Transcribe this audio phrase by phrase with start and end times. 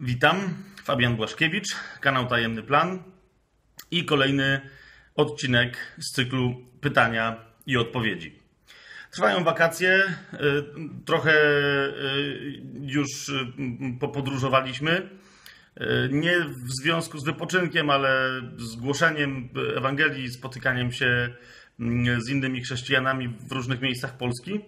[0.00, 0.54] Witam,
[0.84, 3.02] Fabian Błaszkiewicz, kanał Tajemny Plan
[3.90, 4.60] i kolejny
[5.14, 8.38] odcinek z cyklu pytania i odpowiedzi.
[9.10, 10.02] Trwają wakacje,
[10.32, 10.38] y,
[11.04, 13.46] trochę y, już y,
[14.00, 15.08] popodróżowaliśmy.
[16.10, 21.34] Nie w związku z wypoczynkiem, ale z głoszeniem Ewangelii, spotykaniem się
[22.18, 24.60] z innymi chrześcijanami w różnych miejscach Polski.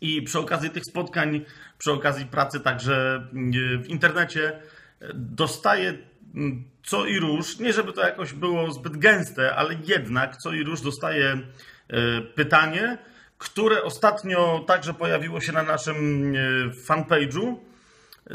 [0.00, 1.44] I przy okazji tych spotkań,
[1.78, 3.26] przy okazji pracy także
[3.82, 4.60] w internecie,
[5.14, 5.94] dostaję
[6.82, 10.80] co i róż, nie żeby to jakoś było zbyt gęste, ale jednak co i róż
[10.80, 11.38] dostaję
[12.34, 12.98] pytanie,
[13.38, 16.32] które ostatnio także pojawiło się na naszym
[16.88, 17.56] fanpage'u,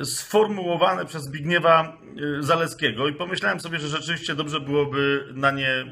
[0.03, 1.97] sformułowane przez Zbigniewa
[2.39, 3.07] Zaleskiego.
[3.07, 5.85] I pomyślałem sobie, że rzeczywiście dobrze byłoby na nie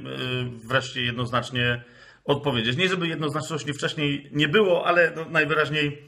[0.64, 1.84] wreszcie jednoznacznie
[2.26, 2.78] odpowiedzieć.
[2.78, 6.04] Nie, żeby jednoznaczności wcześniej nie było, ale no najwyraźniej.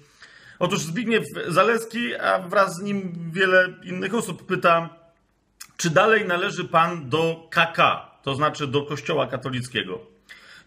[0.60, 4.90] Otóż Zbigniew Zaleski, a wraz z nim wiele innych osób pyta,
[5.78, 7.78] czy dalej należy pan do KK,
[8.24, 10.00] to znaczy do Kościoła katolickiego.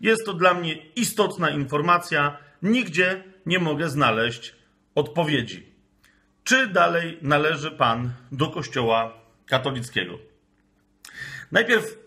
[0.01, 2.39] Jest to dla mnie istotna informacja.
[2.63, 4.55] Nigdzie nie mogę znaleźć
[4.95, 5.67] odpowiedzi.
[6.45, 9.13] Czy dalej należy pan do Kościoła
[9.47, 10.19] katolickiego?
[11.53, 12.04] Najpierw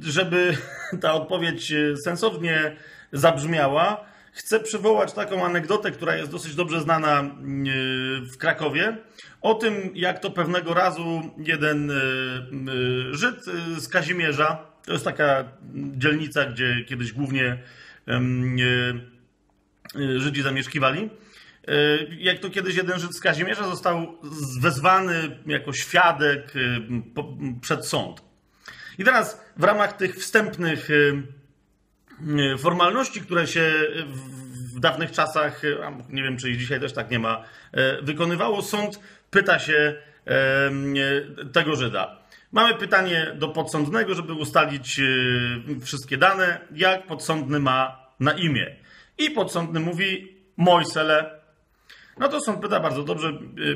[0.00, 0.56] żeby
[1.02, 1.72] ta odpowiedź
[2.04, 2.76] sensownie
[3.12, 7.24] zabrzmiała, chcę przywołać taką anegdotę, która jest dosyć dobrze znana e,
[8.32, 8.96] w Krakowie,
[9.40, 11.98] o tym, jak to pewnego razu jeden e, e,
[13.10, 13.44] Żyd
[13.78, 17.58] z Kazimierza, to jest taka dzielnica, gdzie kiedyś głównie
[20.16, 21.10] Żydzi zamieszkiwali,
[22.18, 24.18] jak to kiedyś jeden Żyd z Kazimierza został
[24.60, 26.52] wezwany jako świadek
[27.60, 28.22] przed sąd.
[28.98, 31.22] I teraz w ramach tych wstępnych y,
[32.54, 33.72] y, formalności, które się
[34.74, 35.76] w dawnych czasach, y,
[36.08, 37.44] nie wiem czy i dzisiaj też tak nie ma,
[38.02, 39.94] wykonywało, sąd pyta się
[41.52, 42.18] tego Żyda.
[42.52, 45.00] Mamy pytanie do podsądnego, żeby ustalić
[45.82, 48.76] wszystkie dane, jak podsądny ma na imię.
[49.18, 51.40] I podsądny mówi Mojsele.
[52.18, 53.32] No to sąd pyta bardzo dobrze,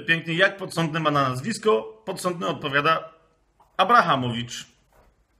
[0.06, 2.02] pięknie, jak podsądny ma na nazwisko.
[2.04, 3.12] Podsądny odpowiada
[3.76, 4.75] Abrahamowicz.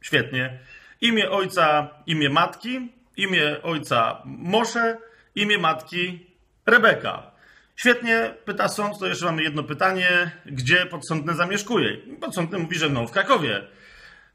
[0.06, 0.58] Świetnie.
[1.00, 4.98] Imię ojca, imię matki, imię ojca Mosze,
[5.34, 6.26] imię matki
[6.66, 7.30] Rebeka.
[7.76, 11.96] Świetnie, pyta sąd, to jeszcze mamy jedno pytanie, gdzie podsądny zamieszkuje?
[12.20, 13.62] Podsądny mówi, że no w Krakowie.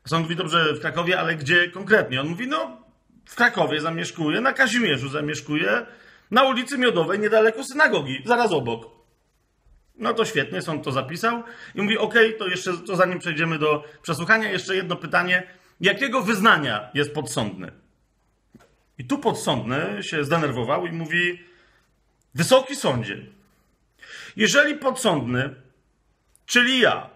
[0.07, 2.21] Sąd mówi, dobrze, w Krakowie, ale gdzie konkretnie?
[2.21, 2.81] On mówi, no
[3.25, 5.85] w Krakowie zamieszkuje, na Kazimierzu zamieszkuje,
[6.31, 8.85] na ulicy Miodowej, niedaleko synagogi, zaraz obok.
[9.95, 11.43] No to świetnie, sąd to zapisał
[11.75, 16.90] i mówi, ok, to jeszcze, to zanim przejdziemy do przesłuchania, jeszcze jedno pytanie, jakiego wyznania
[16.94, 17.72] jest podsądny?
[18.97, 21.44] I tu podsądny się zdenerwował i mówi:
[22.36, 23.25] Wysoki sądzie,
[24.36, 25.56] jeżeli podsądny,
[26.46, 27.09] czyli ja,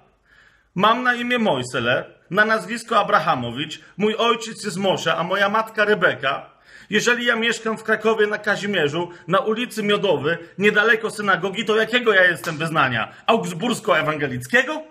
[0.76, 6.50] mam na imię Mojsele, na nazwisko Abrahamowicz, mój ojciec jest Mosze, a moja matka Rebeka,
[6.90, 12.24] jeżeli ja mieszkam w Krakowie na Kazimierzu, na ulicy Miodowy, niedaleko synagogi, to jakiego ja
[12.24, 13.14] jestem wyznania?
[13.28, 14.84] Augsbursko-ewangelickiego?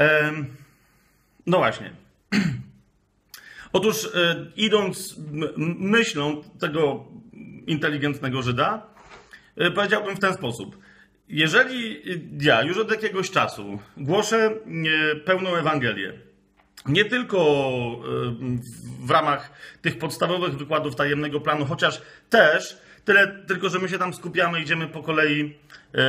[0.00, 0.61] Um,
[1.46, 1.90] no właśnie.
[3.72, 5.16] Otóż e, idąc
[5.78, 7.04] myślą tego
[7.66, 8.86] inteligentnego Żyda,
[9.56, 10.78] e, powiedziałbym w ten sposób.
[11.28, 12.02] Jeżeli
[12.40, 16.12] ja już od jakiegoś czasu głoszę e, pełną Ewangelię,
[16.86, 17.38] nie tylko
[19.00, 24.14] w ramach tych podstawowych wykładów tajemnego planu, chociaż też Tyle tylko, że my się tam
[24.14, 25.58] skupiamy, idziemy po kolei
[25.94, 26.02] e,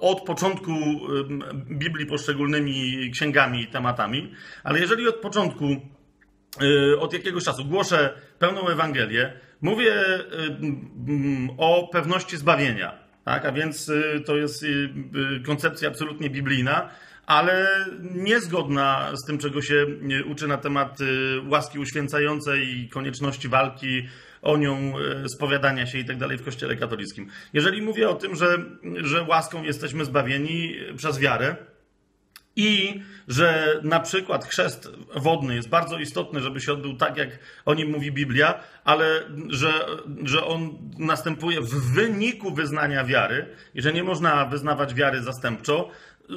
[0.00, 0.72] od początku
[1.54, 4.32] Biblii poszczególnymi księgami i tematami,
[4.64, 9.94] ale jeżeli od początku, e, od jakiegoś czasu głoszę pełną Ewangelię, mówię
[11.58, 13.44] o pewności zbawienia, tak?
[13.44, 14.64] a więc e, to jest
[15.46, 16.90] koncepcja absolutnie biblijna,
[17.26, 17.66] ale
[18.00, 19.86] niezgodna z tym, czego się
[20.26, 20.98] uczy na temat
[21.48, 24.02] łaski uświęcającej i konieczności walki
[24.42, 27.28] o nią, e, spowiadania się i tak dalej w Kościele katolickim.
[27.52, 28.58] Jeżeli mówię o tym, że,
[28.96, 31.56] że łaską jesteśmy zbawieni przez wiarę,
[32.56, 37.28] i że na przykład chrzest wodny jest bardzo istotny, żeby się odbył tak, jak
[37.64, 39.72] o nim mówi Biblia, ale że,
[40.22, 45.90] że on następuje w wyniku wyznania wiary i że nie można wyznawać wiary zastępczo,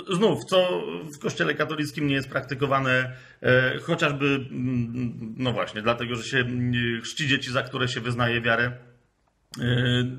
[0.10, 6.24] Znów, co w Kościele katolickim nie jest praktykowane e, chociażby, mm, no właśnie, dlatego, że
[6.24, 9.62] się mm, chrzci dzieci, za które się wyznaje wiarę e,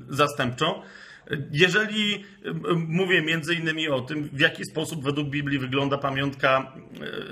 [0.09, 0.81] zastępczą.
[1.51, 2.23] Jeżeli
[2.87, 6.73] mówię między innymi o tym, w jaki sposób według Biblii wygląda pamiątka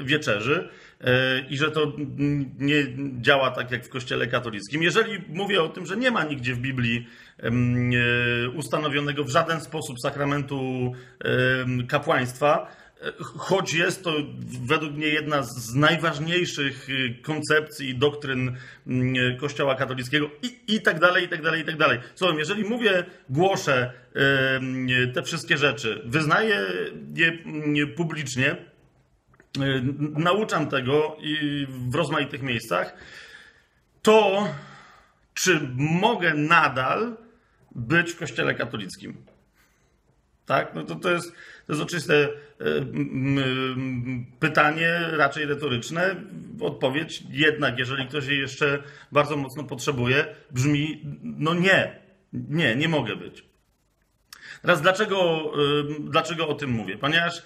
[0.03, 0.69] wieczerzy
[1.49, 1.93] i że to
[2.59, 2.87] nie
[3.21, 6.59] działa tak jak w Kościele katolickim, jeżeli mówię o tym, że nie ma nigdzie w
[6.59, 7.07] Biblii
[8.55, 10.91] ustanowionego w żaden sposób sakramentu
[11.87, 12.67] kapłaństwa,
[13.21, 14.13] choć jest to
[14.65, 18.57] według mnie jedna z najważniejszych y, koncepcji i doktryn
[18.87, 21.99] mm, Kościoła katolickiego i, i tak dalej, i tak dalej, i tak dalej.
[22.15, 23.91] Słucham, jeżeli mówię, głoszę
[25.05, 26.65] y, te wszystkie rzeczy, wyznaję
[27.15, 28.57] je mm, publicznie, y,
[29.99, 31.17] nauczam tego
[31.69, 32.93] w rozmaitych miejscach,
[34.01, 34.47] to
[35.33, 37.17] czy mogę nadal
[37.75, 39.25] być w Kościele katolickim?
[40.45, 40.75] Tak?
[40.75, 41.33] No to, to, jest,
[41.67, 42.29] to jest oczywiste e,
[44.39, 46.15] pytanie, raczej retoryczne.
[46.61, 51.99] Odpowiedź jednak, jeżeli ktoś jej jeszcze bardzo mocno potrzebuje, brzmi: no nie,
[52.33, 53.43] nie, nie mogę być.
[54.61, 55.51] Teraz dlaczego,
[55.99, 56.97] dlaczego o tym mówię?
[56.97, 57.43] Ponieważ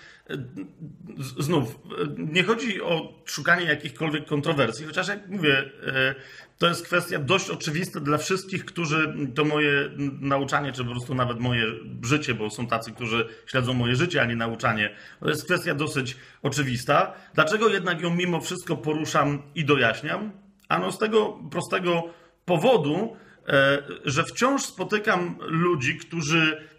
[1.39, 1.79] znów,
[2.17, 5.57] nie chodzi o szukanie jakichkolwiek kontrowersji, chociaż jak mówię,
[5.87, 6.15] e,
[6.57, 9.89] to jest kwestia dość oczywista dla wszystkich, którzy to moje
[10.21, 11.65] nauczanie, czy po prostu nawet moje
[12.03, 14.95] życie, bo są tacy, którzy śledzą moje życie, a nie nauczanie.
[15.19, 17.13] To jest kwestia dosyć oczywista.
[17.33, 20.31] Dlaczego jednak ją mimo wszystko poruszam i dojaśniam?
[20.69, 22.03] Ano z tego prostego
[22.45, 23.15] powodu,
[23.47, 26.71] e, że wciąż spotykam ludzi, którzy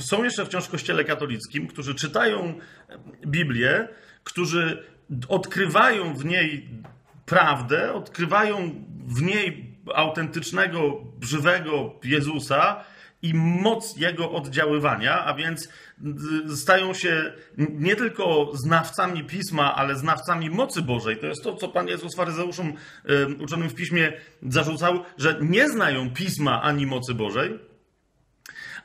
[0.00, 2.54] są jeszcze wciąż w kościele katolickim, którzy czytają
[3.26, 3.88] Biblię,
[4.24, 4.84] którzy
[5.28, 6.68] odkrywają w niej
[7.26, 12.84] prawdę, odkrywają w niej autentycznego, żywego Jezusa
[13.22, 15.68] i moc jego oddziaływania, a więc
[16.54, 21.16] stają się nie tylko znawcami pisma, ale znawcami mocy Bożej.
[21.16, 22.72] To jest to, co Pan Jezus faryzeuszom
[23.40, 24.12] uczonym w piśmie
[24.42, 27.58] zarzucał, że nie znają pisma ani mocy Bożej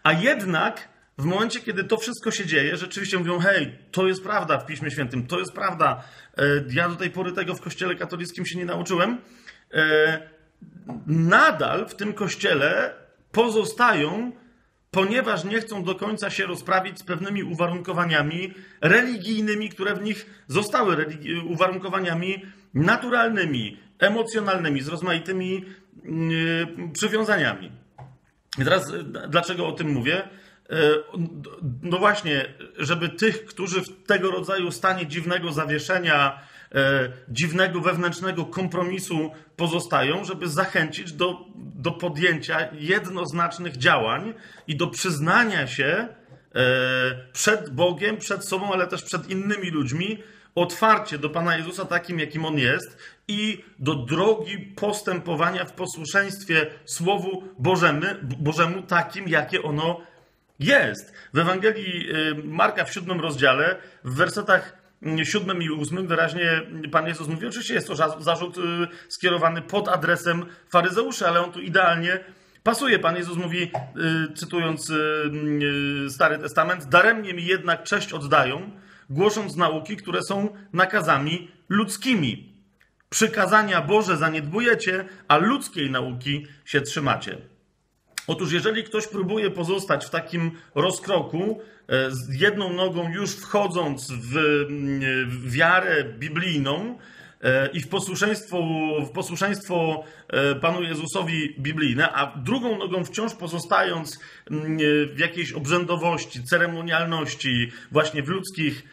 [0.04, 4.58] a jednak w momencie, kiedy to wszystko się dzieje, rzeczywiście mówią: hej, to jest prawda
[4.58, 6.04] w Piśmie Świętym, to jest prawda.
[6.38, 6.44] E,
[6.74, 9.18] ja do tej pory tego w Kościele katolickim się nie nauczyłem.
[9.74, 10.30] E,
[11.08, 12.94] nadal w tym kościele
[13.32, 14.32] pozostają,
[14.92, 21.06] ponieważ nie chcą do końca się rozprawić z pewnymi uwarunkowaniami religijnymi, które w nich zostały,
[21.48, 25.66] uwarunkowaniami naturalnymi, emocjonalnymi, z rozmaitymi
[26.06, 27.79] mm, przywiązaniami.
[28.60, 30.18] I teraz e, dlaczego o tym mówię?
[30.18, 30.76] E,
[31.82, 32.46] no właśnie,
[32.78, 36.40] żeby tych, którzy w tego rodzaju stanie dziwnego zawieszenia,
[36.76, 44.34] e, dziwnego wewnętrznego kompromisu pozostają, żeby zachęcić do, do podjęcia jednoznacznych działań
[44.68, 46.08] i do przyznania się
[47.34, 50.24] przed Bogiem, przed sobą, ale też przed innymi ludźmi,
[50.56, 52.98] otwarcie do Pana Jezusa takim, jakim On jest
[53.28, 60.02] i do drogi postępowania w posłuszeństwie Słowu Bożemu, Bożemu takim, jakie ono
[60.60, 61.14] jest.
[61.34, 64.80] W Ewangelii y, Marka w siódmym rozdziale, w wersetach
[65.24, 66.62] siódmym i ósmym wyraźnie
[66.92, 68.62] Pan Jezus mówi, oczywiście jest to zarzut y,
[69.08, 72.20] skierowany pod adresem faryzeuszy, ale on tu idealnie
[72.64, 73.00] pasuje.
[73.00, 74.92] Pan Jezus mówi, y, cytując
[76.10, 78.72] Stary Testament, daremnie mi jednak cześć oddają,
[79.10, 82.54] głosząc nauki, które są nakazami ludzkimi.
[83.10, 87.38] Przykazania Boże zaniedbujecie, a ludzkiej nauki się trzymacie.
[88.28, 91.62] Otóż, jeżeli ktoś próbuje pozostać w takim rozkroku,
[92.10, 96.98] z jedną nogą już wchodząc w wiarę biblijną
[97.74, 98.58] i w posłuszeństwo,
[99.06, 104.20] w posłuszeństwo e, Panu Jezusowi biblijne, a drugą nogą wciąż pozostając
[105.16, 108.84] w jakiejś obrzędowości, ceremonialności, właśnie w ludzkich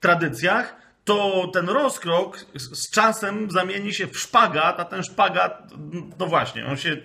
[0.00, 5.70] tradycjach, to ten rozkrok z czasem zamieni się w szpagat, a ten szpagat,
[6.18, 6.96] no właśnie, on się,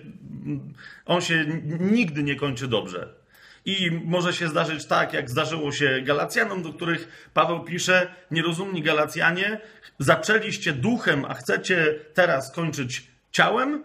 [1.06, 1.46] on się
[1.80, 3.21] nigdy nie kończy dobrze.
[3.64, 9.60] I może się zdarzyć tak, jak zdarzyło się Galacjanom, do których Paweł pisze: Nierozumni Galacjanie,
[9.98, 13.84] zaczęliście duchem, a chcecie teraz kończyć ciałem.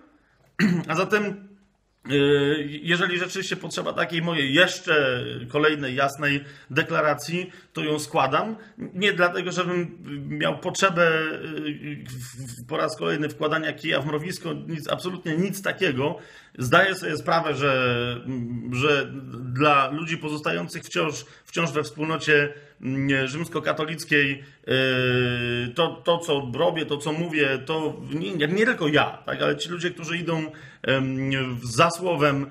[0.89, 1.47] A zatem
[2.09, 8.55] Yy, jeżeli rzeczywiście potrzeba takiej mojej jeszcze kolejnej jasnej deklaracji, to ją składam.
[8.77, 11.11] Nie dlatego, żebym miał potrzebę
[11.65, 16.19] yy, po raz kolejny wkładania kija w mrowisko, nic, absolutnie nic takiego.
[16.57, 18.15] Zdaję sobie sprawę, że,
[18.71, 19.11] że
[19.53, 26.97] dla ludzi pozostających wciąż, wciąż we wspólnocie mm, rzymskokatolickiej yy, to, to, co robię, to,
[26.97, 30.51] co mówię, to nie, nie tylko ja, tak, ale ci ludzie, którzy idą
[31.63, 32.49] za słowem,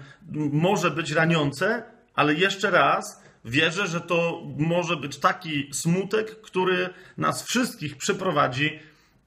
[0.53, 1.83] może być raniące,
[2.15, 8.79] ale jeszcze raz wierzę, że to może być taki smutek, który nas wszystkich przyprowadzi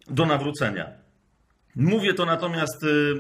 [0.08, 0.92] do nawrócenia.
[1.80, 3.14] Mówię to natomiast y,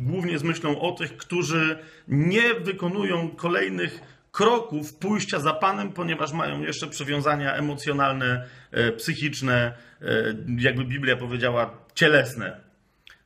[0.00, 4.00] głównie z myślą o tych, którzy nie wykonują kolejnych
[4.32, 9.72] kroków pójścia za Panem, ponieważ mają jeszcze przywiązania emocjonalne, e, psychiczne,
[10.02, 10.06] e,
[10.58, 12.60] jakby Biblia powiedziała, cielesne.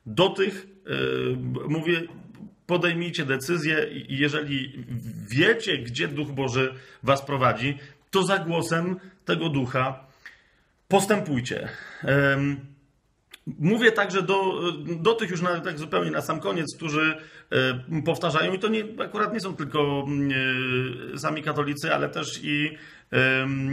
[0.05, 2.01] Do tych e, mówię,
[2.65, 4.85] podejmijcie decyzję i jeżeli
[5.27, 6.73] wiecie, gdzie Duch Boży
[7.03, 7.77] was prowadzi,
[8.11, 10.07] to za głosem tego Ducha
[10.87, 11.69] postępujcie.
[13.59, 14.61] Mówię także do,
[15.01, 17.17] do tych już na, tak zupełnie na sam koniec, którzy
[17.51, 20.05] e, powtarzają, i to nie, akurat nie są tylko
[21.13, 22.77] e, sami katolicy, ale też i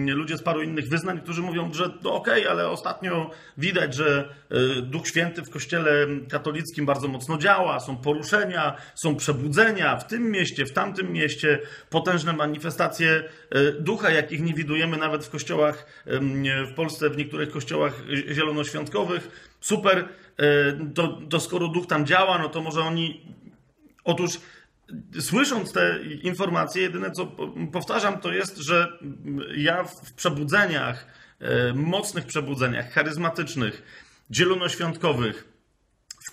[0.07, 4.29] ludzie z paru innych wyznań, którzy mówią, że to okej, okay, ale ostatnio widać, że
[4.51, 10.31] e, Duch Święty w kościele katolickim bardzo mocno działa, są poruszenia, są przebudzenia w tym
[10.31, 11.59] mieście, w tamtym mieście,
[11.91, 13.25] potężne manifestacje
[13.81, 15.87] ducha, jakich nie widujemy nawet w kościołach
[16.71, 18.03] w Polsce, w niektórych kościołach
[18.33, 19.29] zielonoświątkowych
[19.61, 20.45] super, e,
[20.95, 23.37] to, to skoro duch tam działa, no to może oni.
[24.05, 24.31] Otóż
[25.21, 27.27] słysząc te informacje, jedyne co
[27.73, 28.99] powtarzam, to jest, że
[29.57, 31.07] ja w przebudzeniach,
[31.41, 33.83] e, mocnych przebudzeniach, charyzmatycznych,
[34.33, 35.56] zielonoświątkowych, w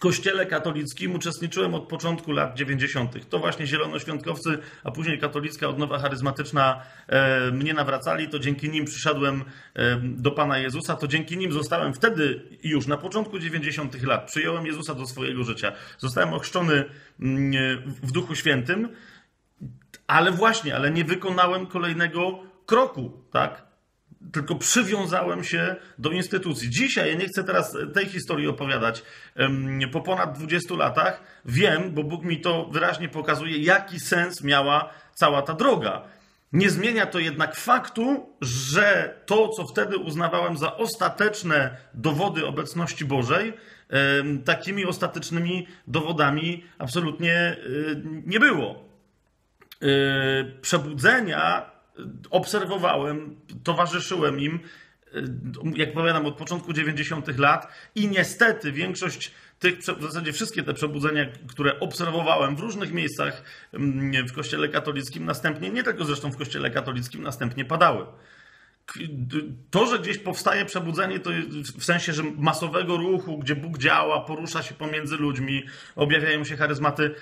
[0.04, 3.30] kościele katolickim uczestniczyłem od początku lat 90.
[3.30, 8.30] To właśnie zielonoświątkowcy, a później katolicka odnowa charyzmatyczna e, mnie nawracali.
[8.30, 9.44] To dzięki nim przyszedłem
[9.76, 10.96] e, do Pana Jezusa.
[10.96, 14.04] To dzięki nim zostałem wtedy już na początku 90.
[14.04, 14.26] lat.
[14.26, 15.72] Przyjąłem Jezusa do swojego życia.
[15.98, 16.86] Zostałem ochrzczony
[17.20, 17.54] mm,
[18.04, 18.90] w Duchu Świętym,
[20.08, 23.73] ale właśnie, ale nie wykonałem kolejnego kroku, tak?
[24.32, 26.70] Tylko przywiązałem się do instytucji.
[26.70, 29.04] Dzisiaj, ja nie chcę teraz tej historii opowiadać,
[29.92, 35.42] po ponad 20 latach wiem, bo Bóg mi to wyraźnie pokazuje, jaki sens miała cała
[35.42, 36.02] ta droga.
[36.54, 43.54] Nie zmienia to jednak faktu, że to, co wtedy uznawałem za ostateczne dowody obecności Bożej,
[44.46, 48.90] takimi ostatecznymi dowodami absolutnie y, nie było.
[49.84, 51.73] Y, przebudzenia
[52.30, 54.60] obserwowałem, towarzyszyłem im,
[55.76, 57.38] jak powiadam, od początku 90.
[57.38, 63.44] lat i niestety większość tych, w zasadzie wszystkie te przebudzenia, które obserwowałem w różnych miejscach
[63.74, 68.06] mm, w kościele katolickim, następnie, nie tylko zresztą w kościele katolickim, następnie padały.
[69.72, 71.30] To, że gdzieś powstaje przebudzenie, to
[71.78, 75.64] w sensie, że masowego ruchu, gdzie Bóg działa, porusza się pomiędzy ludźmi,
[75.96, 77.16] objawiają się charyzmaty,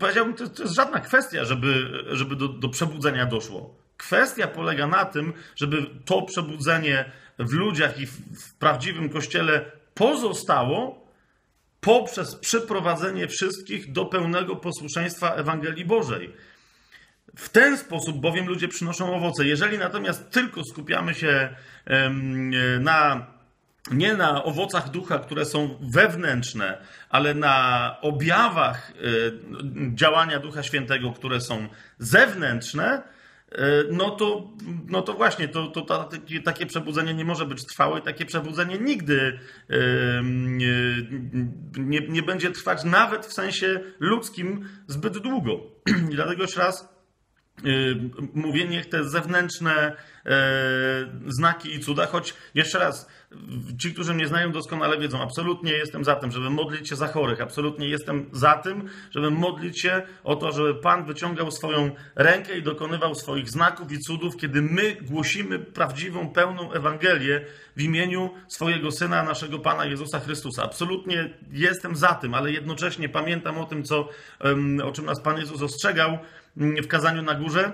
[0.00, 3.74] powiedziałbym, to, to jest żadna kwestia, żeby, żeby do, do przebudzenia doszło.
[3.96, 11.06] Kwestia polega na tym, żeby to przebudzenie w ludziach i w, w prawdziwym kościele pozostało
[11.80, 16.32] poprzez przyprowadzenie wszystkich do pełnego posłuszeństwa Ewangelii Bożej.
[17.36, 19.46] W ten sposób bowiem ludzie przynoszą owoce.
[19.46, 21.48] Jeżeli natomiast tylko skupiamy się
[22.80, 23.26] na
[23.90, 26.78] nie na owocach ducha, które są wewnętrzne,
[27.08, 28.94] ale na objawach e,
[29.94, 31.68] działania Ducha Świętego, które są
[31.98, 33.02] zewnętrzne,
[33.52, 33.58] e,
[33.90, 34.50] no to,
[34.86, 36.08] no to właśnie, to, to ta,
[36.44, 39.38] takie przebudzenie nie może być trwałe, takie przebudzenie nigdy
[41.78, 45.60] nie, nie będzie trwać nawet w sensie ludzkim zbyt długo.
[46.12, 46.95] I dlatego jeszcze raz
[48.34, 49.96] mówię, niech te zewnętrzne
[50.26, 50.32] e,
[51.26, 53.08] znaki i cuda, choć jeszcze raz,
[53.78, 57.40] ci, którzy mnie znają doskonale wiedzą, absolutnie jestem za tym, żeby modlić się za chorych,
[57.40, 62.62] absolutnie jestem za tym, żeby modlić się o to, żeby Pan wyciągał swoją rękę i
[62.62, 67.46] dokonywał swoich znaków i cudów, kiedy my głosimy prawdziwą, pełną Ewangelię
[67.76, 70.62] w imieniu swojego Syna, naszego Pana Jezusa Chrystusa.
[70.62, 74.08] Absolutnie jestem za tym, ale jednocześnie pamiętam o tym, co,
[74.84, 76.18] o czym nas Pan Jezus ostrzegał,
[76.56, 77.72] w kazaniu na górze,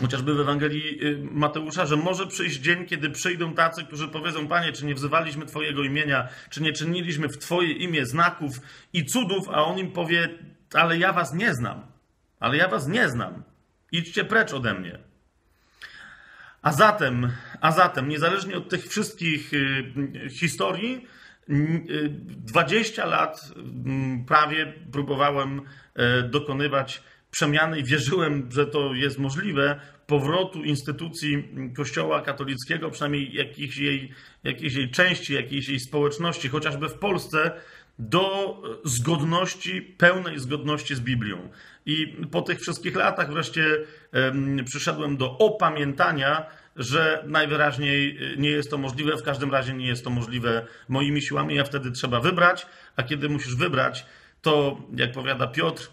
[0.00, 4.72] chociażby w Ewangelii y, Mateusza, że może przyjść dzień, kiedy przyjdą tacy, którzy powiedzą: Panie,
[4.72, 8.60] czy nie wzywaliśmy Twojego imienia, czy nie czyniliśmy w Twoje imię znaków
[8.92, 10.28] i cudów, a on im powie:
[10.74, 11.86] Ale ja Was nie znam,
[12.40, 13.42] ale ja Was nie znam.
[13.92, 14.98] Idźcie precz ode mnie.
[16.62, 21.06] A zatem, a zatem, niezależnie od tych wszystkich y, historii,
[21.48, 25.60] 20 y, lat mm, prawie próbowałem
[25.94, 33.76] e, dokonywać przemiany i wierzyłem, że to jest możliwe, powrotu instytucji Kościoła katolickiego, przynajmniej jakiejś
[33.76, 34.10] jej,
[34.44, 37.50] jakiejś jej części, jakiejś jej społeczności, chociażby w Polsce,
[37.98, 41.48] do zgodności, pełnej zgodności z Biblią.
[41.86, 43.64] I po tych wszystkich latach wreszcie
[44.64, 46.46] przyszedłem do opamiętania,
[46.76, 51.60] że najwyraźniej nie jest to możliwe, w każdym razie nie jest to możliwe moimi siłami,
[51.60, 54.06] a wtedy trzeba wybrać, a kiedy musisz wybrać,
[54.42, 55.90] to jak powiada Piotr,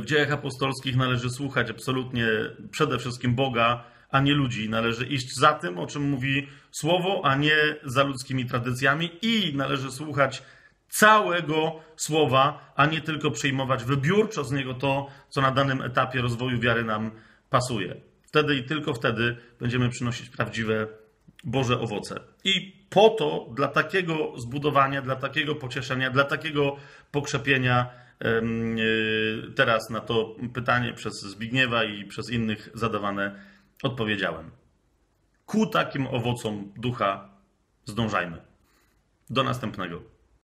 [0.00, 2.26] w dziejach apostolskich należy słuchać absolutnie
[2.70, 4.68] przede wszystkim Boga, a nie ludzi.
[4.68, 9.90] Należy iść za tym, o czym mówi słowo, a nie za ludzkimi tradycjami i należy
[9.90, 10.42] słuchać
[10.88, 16.60] całego słowa, a nie tylko przyjmować wybiórczo z niego to, co na danym etapie rozwoju
[16.60, 17.10] wiary nam
[17.50, 17.96] pasuje.
[18.26, 20.86] Wtedy i tylko wtedy będziemy przynosić prawdziwe
[21.44, 22.20] Boże owoce.
[22.44, 26.76] I po to, dla takiego zbudowania, dla takiego pocieszenia, dla takiego
[27.10, 27.90] pokrzepienia,
[29.56, 33.42] teraz na to pytanie przez Zbigniewa i przez innych zadawane
[33.82, 34.50] odpowiedziałem.
[35.46, 37.28] Ku takim owocom ducha
[37.84, 38.42] zdążajmy.
[39.30, 40.13] Do następnego.